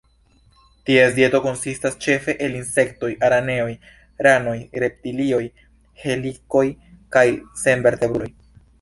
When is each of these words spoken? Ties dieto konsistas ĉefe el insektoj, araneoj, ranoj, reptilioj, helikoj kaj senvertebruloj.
Ties 0.89 1.11
dieto 1.17 1.41
konsistas 1.43 1.97
ĉefe 2.05 2.35
el 2.47 2.57
insektoj, 2.61 3.11
araneoj, 3.29 3.69
ranoj, 4.31 4.57
reptilioj, 4.87 5.45
helikoj 6.07 6.67
kaj 7.17 7.29
senvertebruloj. 7.67 8.37